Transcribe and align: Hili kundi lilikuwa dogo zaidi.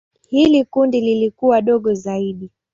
Hili 0.29 0.65
kundi 0.65 1.01
lilikuwa 1.01 1.61
dogo 1.61 1.93
zaidi. 1.93 2.49